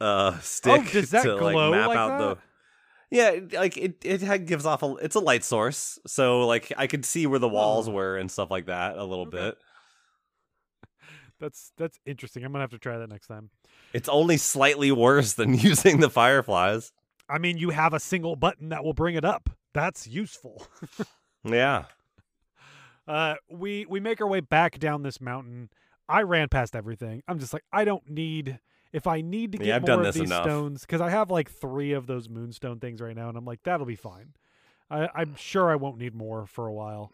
[0.00, 2.18] uh stick Oh, does that to like map like out that?
[2.18, 2.38] the
[3.12, 7.04] yeah, like it it gives off a it's a light source, so like I could
[7.04, 7.92] see where the walls Oh.
[7.92, 9.36] were and stuff like that a little Okay.
[9.38, 9.58] bit.
[11.38, 12.44] that's that's interesting.
[12.44, 13.50] I'm gonna have to try that next time.
[13.92, 16.92] It's only slightly worse than using the fireflies.
[17.28, 19.50] I mean, you have a single button that will bring it up.
[19.74, 20.66] That's useful.
[21.44, 21.86] Yeah.
[23.08, 25.70] Uh, we we make our way back down this mountain.
[26.08, 27.24] I ran past everything.
[27.26, 28.60] I'm just like, I don't need.
[28.92, 30.44] If I need to Yeah, get I've more of these enough.
[30.44, 33.62] stones, because I have like three of those moonstone things right now, and I'm like,
[33.62, 34.34] that'll be fine.
[34.90, 37.10] I, I'm sure I won't need more for a while.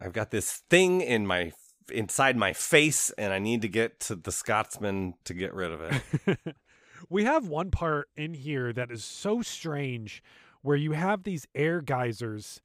[0.00, 1.52] I've got this thing in my
[1.92, 5.80] inside my face and I need to get to the Scotsman to get rid of
[5.80, 6.56] it.
[7.08, 10.22] we have one part in here that is so strange
[10.62, 12.60] where you have these air geysers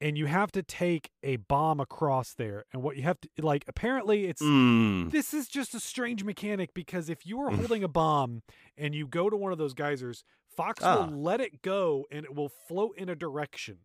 [0.00, 2.64] and you have to take a bomb across there.
[2.72, 5.10] And what you have to like apparently it's Mm.
[5.10, 8.42] this is just a strange mechanic because if you are holding a bomb
[8.76, 10.24] and you go to one of those geysers,
[10.56, 11.06] Fox Ah.
[11.06, 13.78] will let it go and it will float in a direction.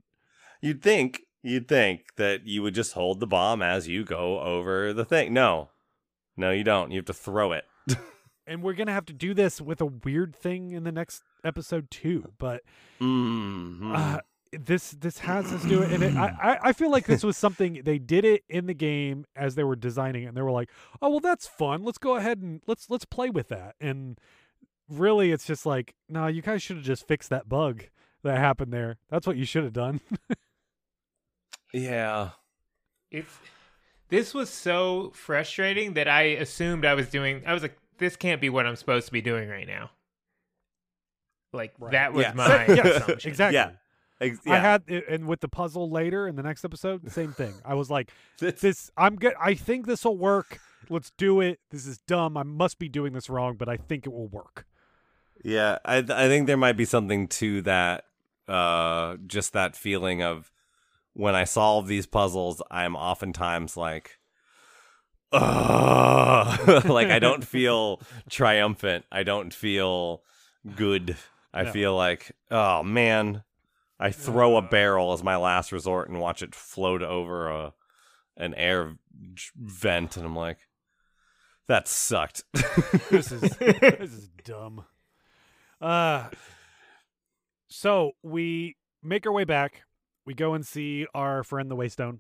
[0.62, 4.94] You'd think you'd think that you would just hold the bomb as you go over
[4.94, 5.34] the thing.
[5.34, 5.70] No.
[6.38, 6.90] No, you don't.
[6.92, 7.66] You have to throw it.
[8.46, 11.90] And we're gonna have to do this with a weird thing in the next episode
[11.90, 12.34] too.
[12.38, 12.62] But
[13.00, 13.96] Mm.
[13.96, 14.20] uh,
[14.60, 17.38] this this has us do it, and it, I I- I feel like this was
[17.38, 20.52] something they did it in the game as they were designing it, and they were
[20.52, 20.70] like,
[21.02, 21.84] oh well, that's fun.
[21.84, 23.76] Let's go ahead and let's let's play with that.
[23.82, 24.20] And
[24.90, 27.86] really, it's just like, no, you guys should have just fixed that bug
[28.24, 28.98] that happened there.
[29.10, 30.02] That's what you should have done.
[31.74, 32.30] yeah.
[33.12, 33.34] It's
[34.10, 37.44] this was so frustrating that I assumed I was doing.
[37.46, 39.92] I was like, this can't be what I'm supposed to be doing right now.
[41.52, 41.92] Like Right.
[41.92, 42.36] that was Yes.
[42.36, 43.30] my yes, assumption.
[43.30, 43.56] exactly.
[43.56, 43.72] Yeah.
[44.26, 47.54] Ex- I had and with the puzzle later in the next episode, same thing.
[47.66, 49.34] I was like, this I'm good.
[49.40, 50.60] I think this will work.
[50.90, 51.60] Let's do it.
[51.72, 52.36] This is dumb.
[52.38, 54.66] I must be doing this wrong, but I think it will work.
[55.44, 58.06] Yeah, I I think there might be something to that.
[58.48, 60.52] Uh, just that feeling of
[61.14, 64.20] when I solve these puzzles, I'm oftentimes like,
[65.32, 69.06] like I don't feel triumphant.
[69.12, 70.24] I don't feel
[70.76, 71.16] good.
[71.54, 71.72] I No.
[71.72, 73.44] feel like, oh man,
[74.00, 77.74] I throw a barrel as my last resort and watch it float over a
[78.36, 78.96] an air
[79.56, 80.58] vent, and I'm like,
[81.68, 82.44] that sucked.
[83.12, 84.86] This is this is dumb.
[85.80, 86.30] Uh
[87.70, 89.84] so we make our way back.
[90.26, 92.20] We go and see our friend the Waystone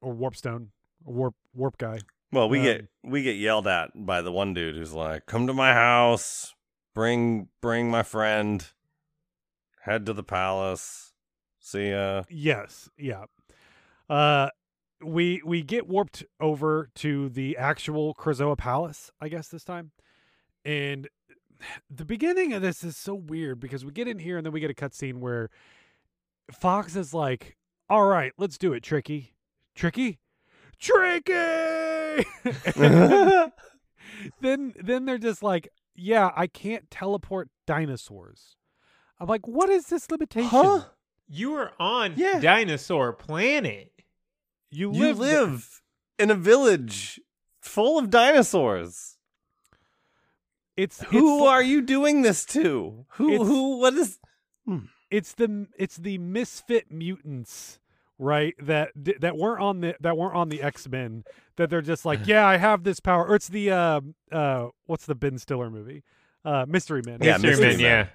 [0.00, 0.68] or Warpstone,
[1.04, 1.98] or Warp Warp guy.
[2.32, 5.46] Well, we Um, get we get yelled at by the one dude who's like, "Come
[5.46, 6.54] to my house,
[6.94, 8.66] bring bring my friend,
[9.80, 11.12] head to the palace,
[11.58, 13.24] see ya." Yes, yeah.
[14.08, 14.48] Uh
[15.02, 19.92] we we get warped over to the actual Krazoa Palace, I guess this time.
[20.64, 21.08] And
[21.88, 24.60] the beginning of this is so weird because we get in here and then we
[24.60, 25.50] get a cutscene where
[26.52, 27.56] Fox is like,
[27.88, 29.34] "All right, let's do it, Tricky,
[29.74, 30.18] Tricky,
[30.78, 32.24] Tricky."
[34.40, 38.56] Then then they're just like, "Yeah, I can't teleport dinosaurs."
[39.20, 40.84] I'm like, "What is this limitation?" Huh?
[41.28, 42.40] You were on Yeah.
[42.40, 43.92] Dinosaur Planet.
[44.70, 45.82] You You live live
[46.18, 47.20] in a village
[47.60, 49.16] full of dinosaurs.
[50.76, 53.04] It's Who it's, are you doing this to?
[53.10, 54.18] Who who what is
[55.10, 57.78] It's the it's the misfit mutants,
[58.18, 58.54] right?
[58.60, 61.24] That that weren't on the that weren't on the X Men.
[61.56, 63.26] That they're just like, yeah, I have this power.
[63.26, 64.00] Or it's the uh
[64.32, 66.02] uh what's the Ben Stiller movie?
[66.44, 67.18] Uh, Mystery Men.
[67.20, 67.80] Yeah, Mystery Mystery Men, Men.
[67.80, 68.06] yeah.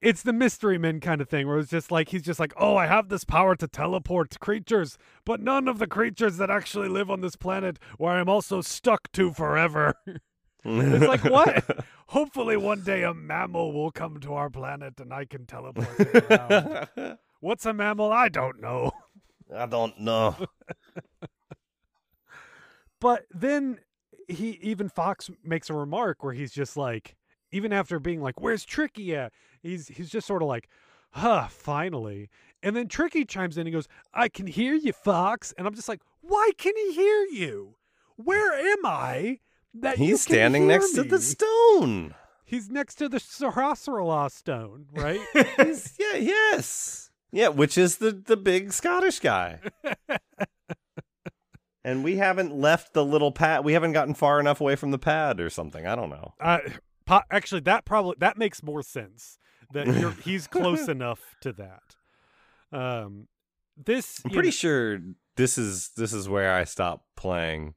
[0.00, 2.76] It's the mystery men kind of thing where it's just like he's just like oh
[2.76, 7.10] i have this power to teleport creatures but none of the creatures that actually live
[7.10, 9.94] on this planet where i'm also stuck to forever
[10.64, 11.64] it's like what
[12.08, 16.24] hopefully one day a mammal will come to our planet and i can teleport it
[16.30, 17.18] around.
[17.40, 18.90] what's a mammal i don't know
[19.54, 20.36] I don't know.
[23.00, 23.78] but then
[24.28, 27.15] he even fox makes a remark where he's just like
[27.52, 29.32] even after being like where's tricky at
[29.62, 30.68] he's he's just sort of like
[31.10, 32.28] huh finally
[32.62, 35.88] and then tricky chimes in and goes i can hear you fox and i'm just
[35.88, 37.76] like why can he hear you
[38.16, 39.38] where am i
[39.74, 42.14] that He's standing next to the stone.
[42.44, 45.20] he's next to the Sarasarala stone right
[45.58, 47.10] He's, yeah, yes.
[47.32, 49.58] Yeah, which is the the big Scottish guy.
[51.84, 53.64] and we haven't left the little pad.
[53.64, 55.86] We haven't gotten far enough away from the pad or something.
[55.86, 56.32] I don't know.
[56.40, 56.58] uh,
[57.06, 59.38] po- actually that probably that makes more sense
[59.72, 61.96] that you're, he's close enough to that
[62.72, 63.28] um
[63.76, 65.00] this I'm pretty know- sure
[65.36, 67.74] this is this is where I stopped playing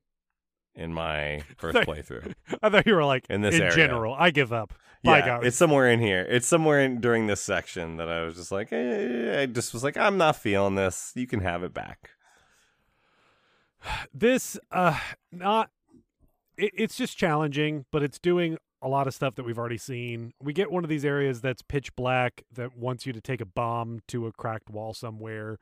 [0.76, 2.34] in my first Thank- playthrough.
[2.64, 3.76] I thought you were like In this in area.
[3.76, 4.16] general.
[4.18, 4.74] I give up.
[5.04, 6.26] Bye, yeah, it's somewhere in here.
[6.30, 9.82] It's somewhere in during this section that I was just like, eh, I just was
[9.84, 11.14] like, I'm not feeling this.
[11.16, 12.10] You can have it back.
[14.14, 14.98] this uh
[15.32, 15.70] not
[16.58, 20.34] it, it's just challenging, but it's doing a lot of stuff that we've already seen.
[20.42, 23.46] We get one of these areas that's pitch black that wants you to take a
[23.46, 25.60] bomb to a cracked wall somewhere.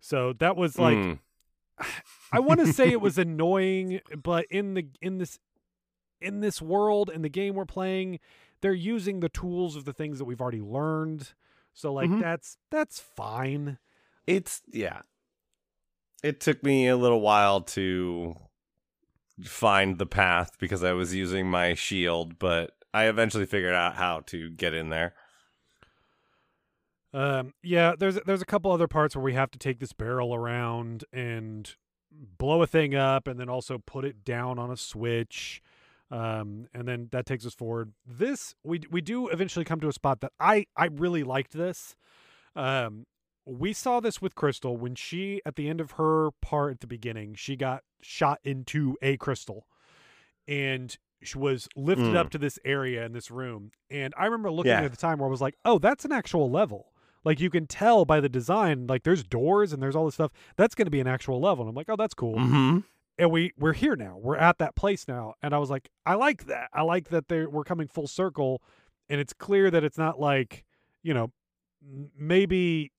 [0.00, 1.18] So that was like Mm.
[2.32, 5.38] I want to say it was annoying, but in the in this
[6.20, 8.18] in this world in the game we're playing,
[8.60, 11.32] they're using the tools of the things that we've already learned.
[11.74, 12.20] So like Mhm.
[12.20, 13.78] that's that's fine.
[14.26, 15.02] It's yeah.
[16.22, 18.34] It took me a little while to
[19.44, 24.20] find the path because I was using my shield, but I eventually figured out how
[24.26, 25.14] to get in there.
[27.12, 30.34] Um, yeah, there's there's a couple other parts where we have to take this barrel
[30.34, 31.74] around and
[32.10, 35.62] blow a thing up, and then also put it down on a switch,
[36.10, 37.92] um, and then that takes us forward.
[38.06, 41.96] This we we do eventually come to a spot that I I really liked this.
[42.54, 43.06] Um,
[43.48, 46.86] we saw this with Krystal when she at the end of her part at the
[46.86, 49.66] beginning she got shot into a crystal,
[50.46, 52.16] and she was lifted Mm.
[52.16, 53.72] up to this area in this room.
[53.90, 54.82] And I remember looking Yeah.
[54.82, 56.92] at the time where I was like, oh, that's an actual level.
[57.24, 60.30] Like you can tell by the design, like there's doors and there's all this stuff.
[60.56, 61.64] That's going to be an actual level.
[61.64, 62.36] And I'm like, oh, that's cool.
[62.36, 62.78] Mm-hmm.
[63.18, 64.16] And we we're here now.
[64.16, 65.34] We're at that place now.
[65.42, 66.68] And I was like, I like that.
[66.72, 68.62] I like that they we're coming full circle,
[69.08, 70.64] and it's clear that it's not like,
[71.02, 71.32] you know,
[72.16, 72.92] maybe.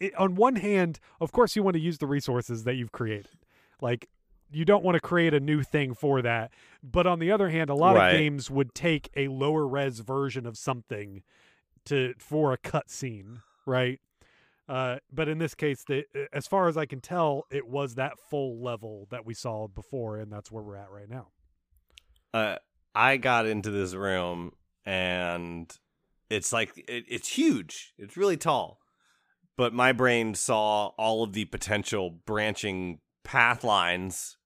[0.00, 3.38] It, on one hand, of course, you want to use the resources that you've created.
[3.80, 4.08] Like
[4.50, 6.52] you don't want to create a new thing for that.
[6.82, 8.12] But on the other hand, a lot Right.
[8.14, 11.22] of games would take a lower res version of something
[11.86, 14.00] to for a cut scene, right?
[14.68, 18.18] Uh, but in this case, the, as far as I can tell, it was that
[18.18, 21.28] full level that we saw before, and that's where we're at right now.
[22.32, 22.56] uh,
[22.94, 24.52] I got into this room
[24.86, 25.70] and
[26.30, 27.92] it's like it, it's huge.
[27.98, 28.78] It's really tall.
[29.56, 34.36] But my brain saw all of the potential branching path lines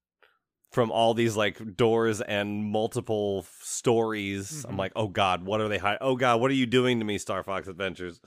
[0.71, 4.63] from all these like doors and multiple f- stories.
[4.65, 4.77] I'm Mhm.
[4.77, 5.97] like, "Oh god, what are they hiding?
[6.01, 8.21] Oh god, what are you doing to me, Star Fox Adventures?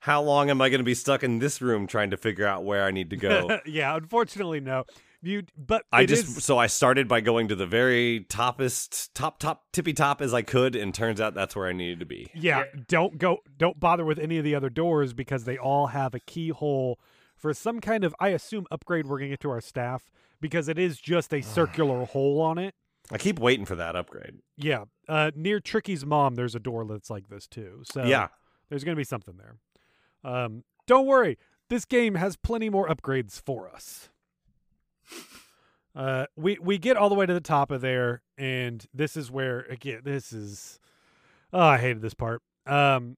[0.00, 2.64] How long am I going to be stuck in this room trying to figure out
[2.64, 4.84] where I need to go?" yeah, unfortunately, no.
[5.26, 9.38] You, but I just is- so I started by going to the very toppest top
[9.38, 12.30] top tippy top as I could, and turns out that's where I needed to be.
[12.34, 16.14] yeah, don't go, don't bother with any of the other doors because they all have
[16.14, 16.98] a keyhole
[17.36, 20.10] for some kind of, I assume, upgrade we're gonna get to our staff
[20.40, 22.74] because it is just a circular hole on it.
[23.10, 24.40] I keep waiting for that upgrade.
[24.56, 27.82] Yeah, uh, near Tricky's mom, there's a door that's like this too.
[27.90, 28.28] So yeah,
[28.68, 29.56] there's gonna be something there.
[30.22, 31.38] Um, don't worry,
[31.70, 34.10] this game has plenty more upgrades for us.
[35.94, 39.30] Uh, we we get all the way to the top of there, and this is
[39.30, 40.80] where again, this is.
[41.52, 42.42] Oh, I hated this part.
[42.66, 43.16] Um,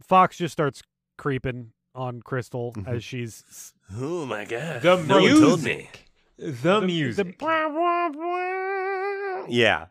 [0.00, 0.82] Fox just starts
[1.18, 2.86] creeping on Krystal Mhm.
[2.86, 5.74] as she's Oh my god, The no one told me.
[5.74, 6.04] music.
[6.62, 7.38] The, music.
[9.48, 9.86] Yeah,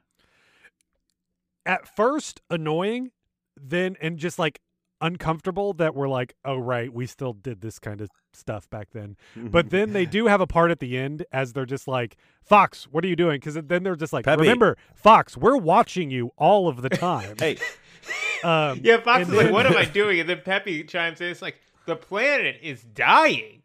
[1.65, 3.11] at first annoying,
[3.55, 4.59] then and just like
[5.03, 9.15] uncomfortable that we're like, oh right, we still did this kind of stuff back then.
[9.35, 12.85] But then they do have a part at the end as they're just like, Fox,
[12.85, 13.35] what are you doing?
[13.39, 14.41] Because then they're just like, Peppy.
[14.41, 17.35] remember, Fox, we're watching you all of the time.
[17.37, 17.57] hey,
[18.43, 21.27] um, Yeah, Fox and is like, "What am I doing?" And then Peppy chimes in.
[21.27, 23.61] It's like the planet is dying.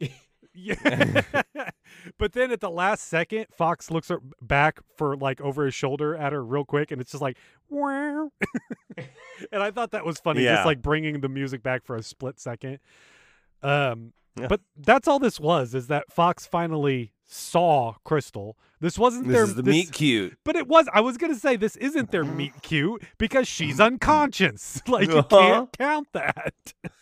[0.52, 1.22] Yeah.
[2.18, 4.10] But then at the last second, Fox looks
[4.42, 7.36] back for like over his shoulder at her real quick, and it's just like,
[7.70, 8.30] and
[9.62, 10.56] I thought that was funny, Yeah.
[10.56, 12.78] just like bringing the music back for a split second.
[13.62, 14.46] Um, Yeah.
[14.48, 18.54] but that's all this was is that Fox finally saw Krystal.
[18.80, 20.38] This wasn't this their is the this- meet cute.
[20.44, 20.88] but it was.
[20.94, 24.80] I was gonna say this isn't their meet cute because she's unconscious.
[24.88, 25.28] Like you Uh-huh.
[25.28, 26.74] can't count that.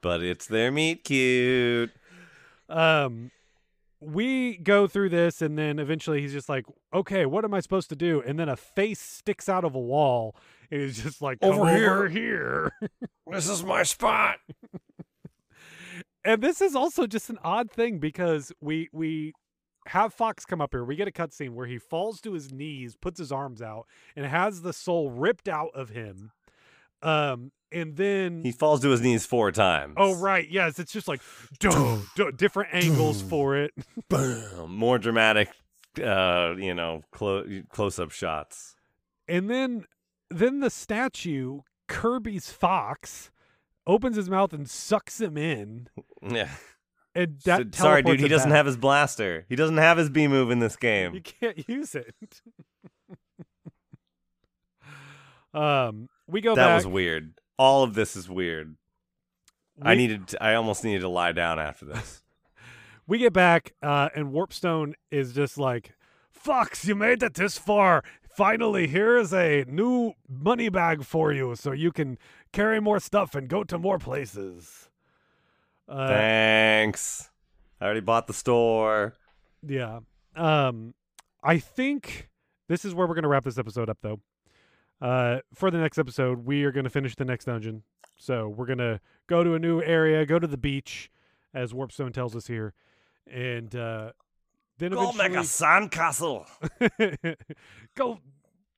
[0.00, 1.90] But it's their meet cute.
[2.68, 3.30] um
[4.04, 7.88] we go through this and then eventually he's just like okay what am i supposed
[7.88, 10.36] to do and then a face sticks out of a wall
[10.70, 12.72] and he's just like "Come Over here." over here
[13.30, 14.36] This is my spot.
[16.24, 19.32] and this is also just an odd thing because we we
[19.86, 22.96] have fox come up here we get a cutscene where he falls to his knees
[22.96, 23.86] puts his arms out
[24.16, 26.30] and has the soul ripped out of him
[27.02, 29.94] um and then He falls to his knees four times.
[29.96, 31.20] oh right yes it's just like
[32.36, 33.72] different angles for it
[34.08, 34.74] Boom.
[34.76, 35.48] More dramatic,
[36.02, 38.74] uh, you know, clo- close-up shots.
[39.28, 39.84] And then
[40.30, 43.30] then the statue, Kirby's fox,
[43.86, 45.88] opens his mouth and sucks him in.
[46.26, 46.48] Yeah.
[47.14, 48.18] And that So- sorry, dude.
[48.18, 48.56] He doesn't back.
[48.56, 49.46] have his blaster.
[49.48, 51.14] He doesn't have his B move in this game.
[51.14, 52.14] You can't use it.
[55.54, 56.76] um, we go That back.
[56.76, 57.34] was weird.
[57.58, 58.76] All of this is weird.
[59.82, 60.28] I needed.
[60.28, 62.20] To, I almost needed to lie down after this.
[63.06, 65.92] We get back, uh, and Warpstone is just like,
[66.32, 68.02] "Fox, you made it this far.
[68.34, 72.16] Finally, here is a new money bag for you, so you can
[72.50, 74.88] carry more stuff and go to more places."
[75.86, 77.30] Uh, Thanks.
[77.78, 79.12] I already bought the store.
[79.66, 80.00] Yeah.
[80.34, 80.94] Um
[81.42, 82.30] I think
[82.68, 84.20] this is where we're going to wrap this episode up though.
[85.04, 87.82] Uh for the next episode, we are going to finish the next dungeon.
[88.16, 91.10] So, we're going to go to a new area, go to the beach
[91.52, 92.72] as Warpstone tells us here.
[93.30, 94.12] And uh
[94.78, 96.46] then Go make a eventually sandcastle.
[97.96, 98.18] go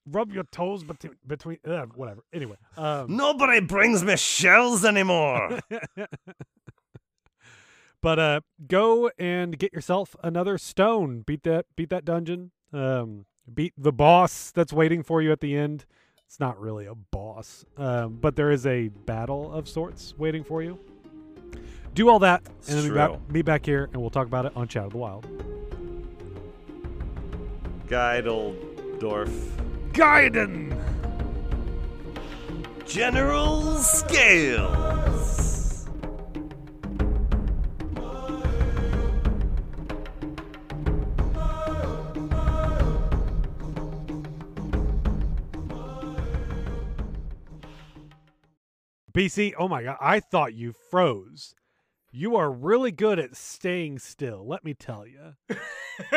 [0.07, 2.23] rub your toes between between uh, whatever.
[2.33, 5.61] Anyway, um, Nobody brings me shells anymore.
[8.03, 11.21] but uh, go and get yourself another stone.
[11.21, 12.51] Beat that beat that dungeon.
[12.73, 15.87] Um, beat the boss that's waiting for you at the end.
[16.27, 20.63] It's not really a boss, um, but there is a battle of sorts waiting for
[20.63, 20.79] you.
[21.95, 22.97] Do all that, It's and then be true.
[22.97, 25.25] back, be back here, and we'll talk about it on Chat of the Wild.
[27.89, 29.31] Geideldorf.
[29.93, 30.77] Gaiden.
[32.87, 35.66] General Scales.
[49.17, 51.55] BC, oh my god, I thought you froze.
[52.13, 54.47] You are really good at staying still.
[54.47, 55.35] Let me tell you.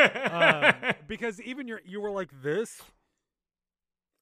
[0.00, 0.74] um,
[1.06, 2.82] because even your you were like this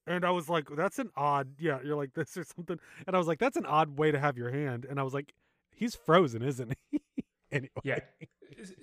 [0.07, 3.19] and i was like that's an odd yeah you're like this or something and i
[3.19, 5.35] was like that's an odd way to have your hand and i was like
[5.75, 7.01] he's frozen isn't he
[7.53, 7.99] anyway Yeah.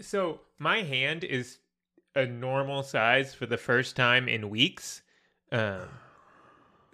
[0.01, 1.59] So my hand is
[2.15, 5.01] a normal size for the first time in weeks.
[5.51, 5.89] Um,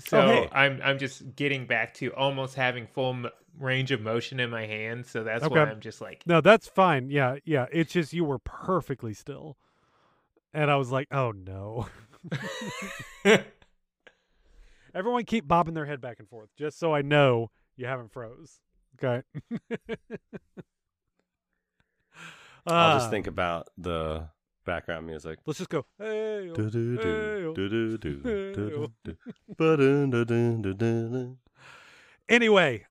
[0.05, 0.49] so Oh, hey.
[0.51, 3.27] I'm I'm just getting back to almost having full m-
[3.59, 5.05] range of motion in my hand.
[5.05, 7.09] So that's why I'm just like, no that's fine.
[7.09, 7.65] Yeah yeah.
[7.71, 9.57] It's just you were perfectly still.
[10.53, 11.87] And i was like oh no.
[14.93, 18.59] Everyone keep bobbing their head back and forth just so i know you haven't froze.
[19.01, 19.23] Okay.
[22.67, 24.27] I'll Uh, just think about the
[24.65, 25.39] background music.
[25.45, 27.53] let's just go hey Do-do-do, Hey-o.
[27.53, 28.53] do-do-do, Hey-o.
[28.53, 29.17] do-do-do,
[29.57, 31.37] ba-dun-dun-dun-dun-dun.
[32.29, 32.85] Anyway.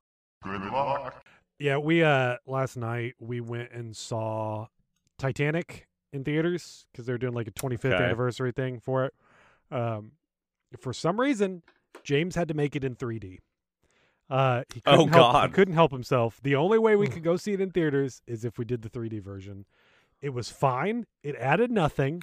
[1.58, 4.66] Yeah, we uh last night we went and saw
[5.18, 8.04] Titanic in theaters because they're doing like a 25th Okay.
[8.04, 9.14] anniversary thing for it.
[9.70, 10.12] Um,
[10.80, 11.62] for some reason,
[12.02, 13.38] James had to make it in 3D.
[14.30, 15.50] Uh, he Oh, couldn't help, God.
[15.50, 16.40] he couldn't help himself.
[16.42, 18.88] The only way we could go see it in theaters is if we did the
[18.88, 19.66] 3D version.
[20.22, 21.06] It was fine.
[21.22, 22.22] It added nothing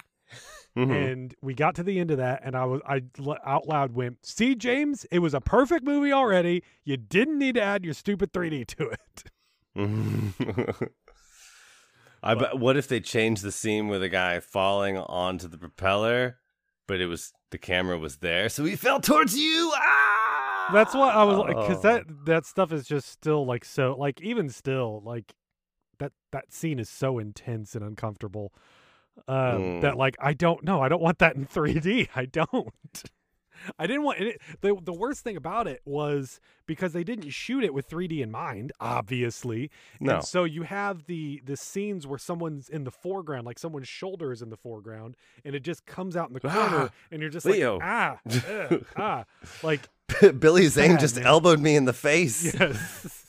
[0.76, 1.10] Mhm.
[1.12, 3.02] and we got to the end of that and i was I
[3.46, 7.62] out loud went see james it was a perfect movie already you didn't need to
[7.62, 9.24] add your stupid 3d to it
[12.22, 12.58] I bet.
[12.58, 16.38] What if they changed the scene with a guy falling onto the propeller,
[16.86, 19.72] but it was the camera was there, so he fell towards you?
[19.74, 20.70] Ah!
[20.70, 21.88] that's what i was like because Oh.
[21.88, 25.32] that that stuff is just still like so like even still like
[25.98, 28.52] that that scene is so intense and uncomfortable
[29.26, 29.96] um that Mm.
[29.96, 32.72] like i don't know i don't want that in 3d i don't
[33.76, 34.40] I didn't want it.
[34.60, 38.30] The, the worst thing about it was because they didn't shoot it with 3D in
[38.30, 39.72] mind, obviously.
[39.98, 40.14] No.
[40.14, 44.30] And so you have the the scenes where someone's in the foreground, like someone's shoulder
[44.30, 47.30] is in the foreground, and it just comes out in the corner, Ah, and you're
[47.30, 47.78] just Leo.
[47.78, 48.20] like ah
[48.70, 49.24] ugh, ah
[49.64, 49.88] like
[50.38, 51.26] Billy Zane Bad, just man.
[51.26, 52.54] elbowed me in the face.
[52.54, 53.27] yes.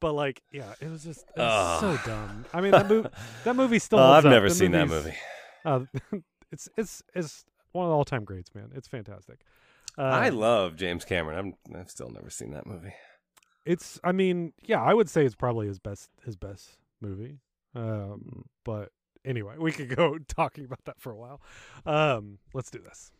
[0.00, 2.44] But like yeah, it was just it was so dumb.
[2.52, 3.08] I mean that movie
[3.44, 3.98] that movie still.
[3.98, 4.30] Holds I've up.
[4.32, 5.14] never The seen that movie.
[5.64, 5.80] Uh,
[6.52, 8.70] it's it's it's one of the all time greats, man.
[8.74, 9.40] It's fantastic.
[9.98, 11.54] Uh, I love James Cameron.
[11.68, 12.94] I'm, I've still never seen that movie.
[13.66, 17.38] it's I mean, yeah, I would say it's probably his best his best movie.
[17.74, 18.90] Um, but
[19.24, 21.40] anyway, we could go talking about that for a while.
[21.86, 23.12] Um, let's do this.